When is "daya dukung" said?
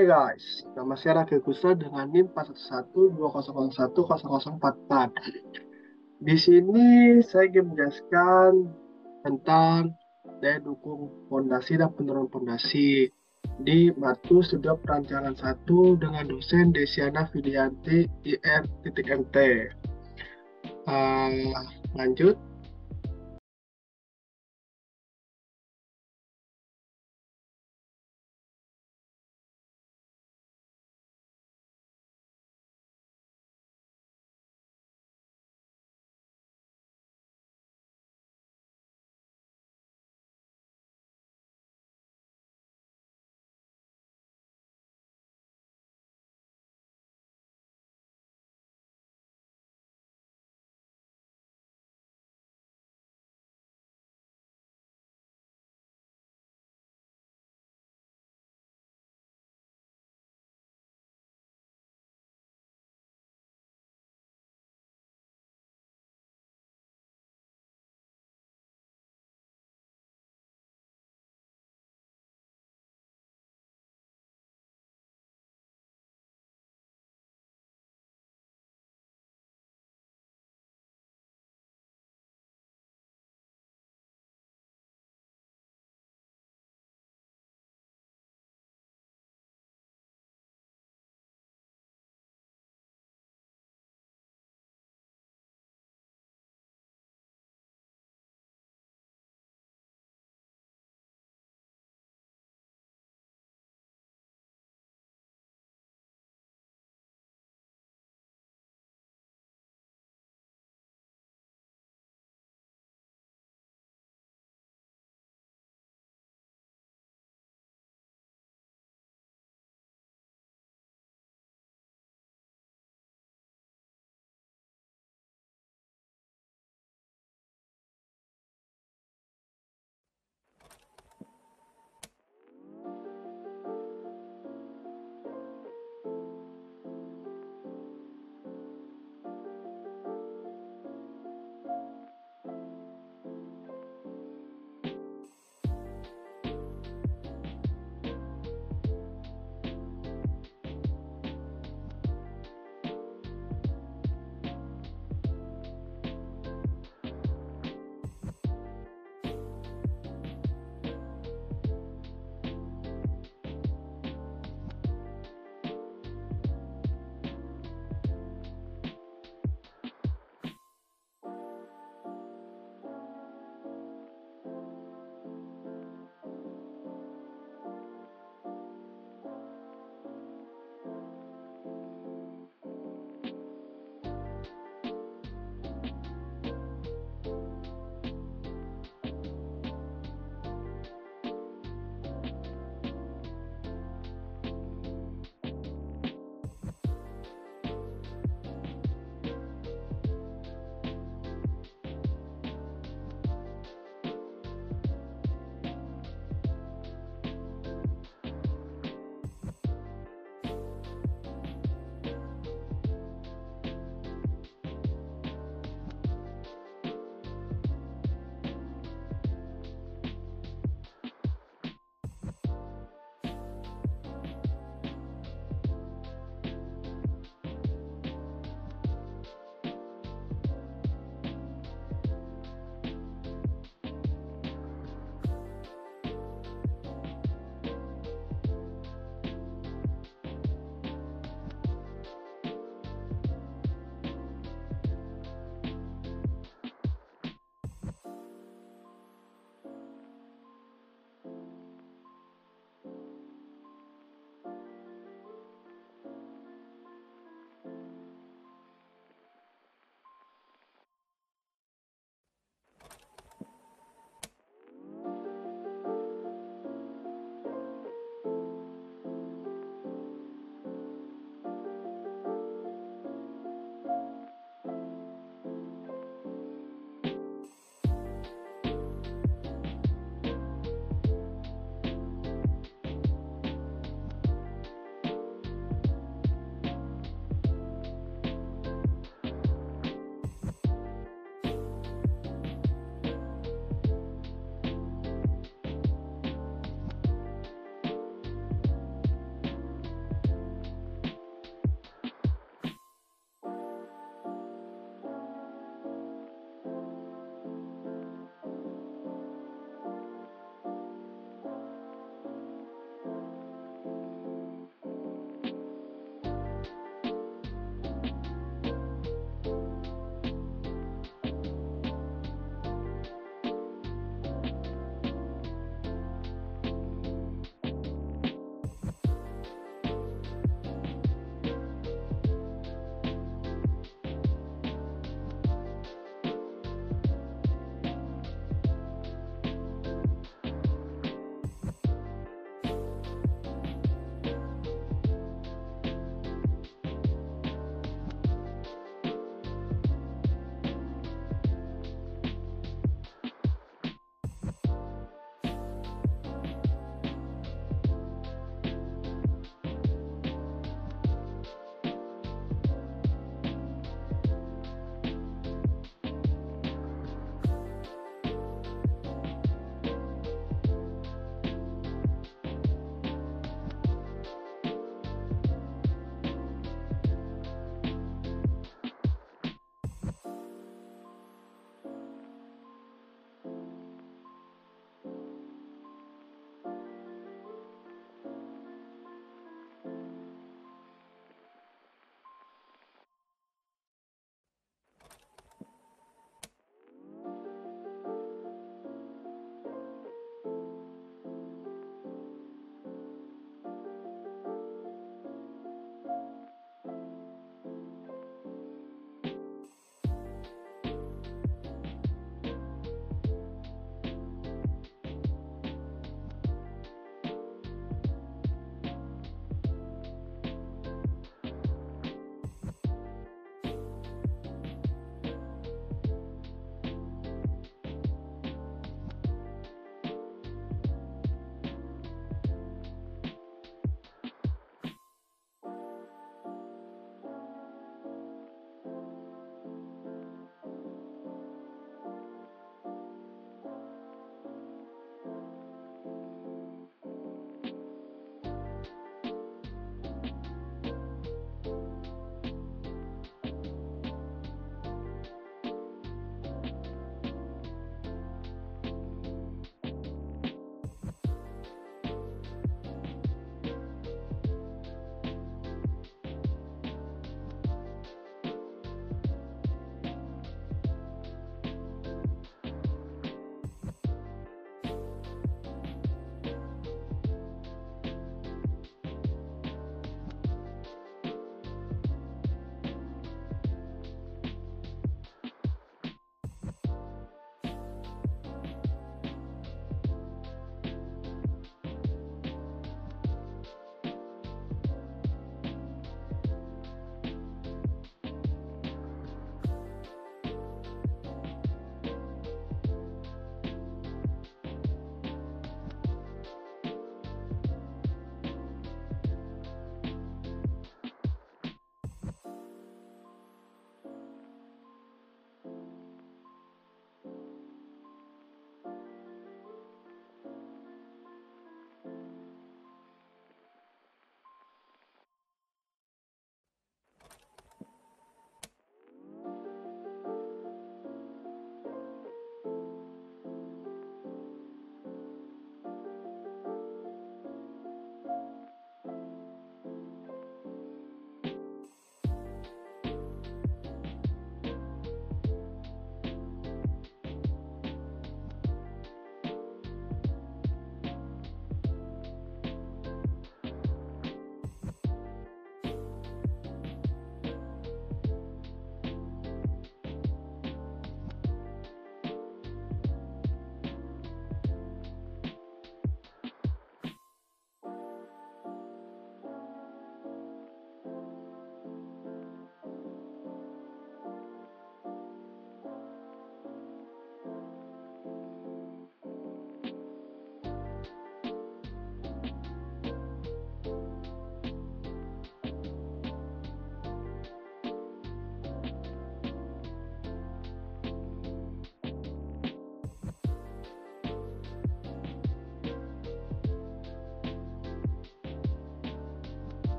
10.40-11.12